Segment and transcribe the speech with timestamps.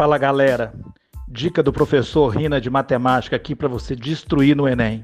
[0.00, 0.72] Fala galera,
[1.28, 5.02] dica do professor Rina de matemática aqui para você destruir no Enem.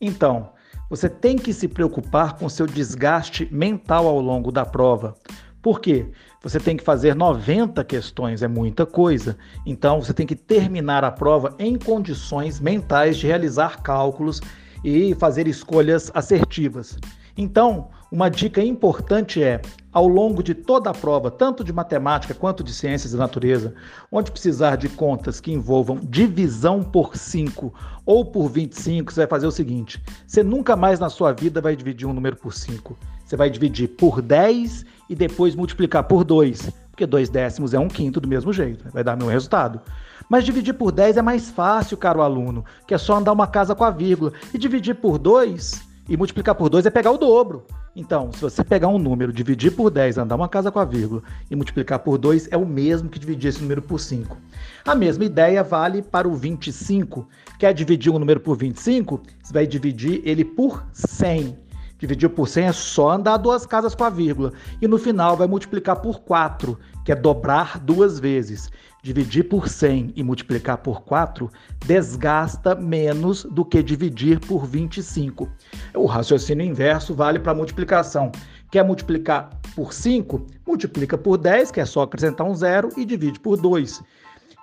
[0.00, 0.50] Então,
[0.88, 5.16] você tem que se preocupar com seu desgaste mental ao longo da prova.
[5.60, 6.06] Por quê?
[6.40, 9.36] Você tem que fazer 90 questões, é muita coisa.
[9.66, 14.40] Então, você tem que terminar a prova em condições mentais de realizar cálculos
[14.84, 16.96] e fazer escolhas assertivas.
[17.36, 19.60] Então, uma dica importante é,
[19.98, 23.74] ao longo de toda a prova, tanto de matemática quanto de ciências da natureza,
[24.12, 27.74] onde precisar de contas que envolvam divisão por 5
[28.06, 31.74] ou por 25, você vai fazer o seguinte: você nunca mais na sua vida vai
[31.74, 32.96] dividir um número por 5.
[33.26, 37.88] Você vai dividir por 10 e depois multiplicar por 2, porque 2 décimos é um
[37.88, 39.80] quinto do mesmo jeito, vai dar o mesmo resultado.
[40.28, 43.74] Mas dividir por 10 é mais fácil, caro aluno, que é só andar uma casa
[43.74, 44.32] com a vírgula.
[44.54, 47.66] E dividir por 2 e multiplicar por 2 é pegar o dobro.
[47.98, 51.20] Então, se você pegar um número, dividir por 10, andar uma casa com a vírgula
[51.50, 54.36] e multiplicar por 2, é o mesmo que dividir esse número por 5.
[54.84, 57.28] A mesma ideia vale para o 25.
[57.58, 59.20] Quer dividir um número por 25?
[59.42, 61.58] Você vai dividir ele por 100.
[61.98, 64.52] Dividir por 100 é só andar duas casas com a vírgula.
[64.80, 68.70] E no final vai multiplicar por 4, que é dobrar duas vezes.
[69.02, 71.50] Dividir por 100 e multiplicar por 4
[71.84, 75.48] desgasta menos do que dividir por 25.
[75.94, 78.30] O raciocínio inverso vale para multiplicação.
[78.70, 80.46] Quer multiplicar por 5?
[80.66, 84.02] Multiplica por 10, que é só acrescentar um zero, e divide por 2.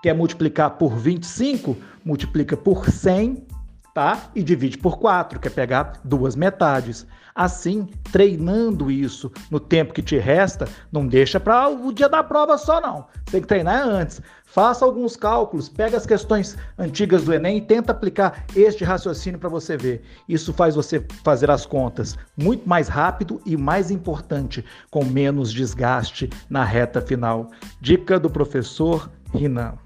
[0.02, 1.76] Quer multiplicar por 25?
[2.04, 3.44] Multiplica por 100
[3.96, 4.30] tá?
[4.36, 7.08] E divide por 4, que é pegar duas metades.
[7.34, 12.58] Assim, treinando isso no tempo que te resta, não deixa para o dia da prova
[12.58, 13.08] só não.
[13.32, 14.22] Tem que treinar antes.
[14.46, 19.50] Faça alguns cálculos, pega as questões antigas do Enem e tenta aplicar este raciocínio para
[19.50, 20.04] você ver.
[20.28, 26.30] Isso faz você fazer as contas muito mais rápido e mais importante, com menos desgaste
[26.50, 27.50] na reta final.
[27.80, 29.85] Dica do professor Rinan.